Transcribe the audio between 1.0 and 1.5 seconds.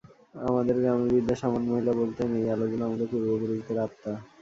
বৃদ্ধা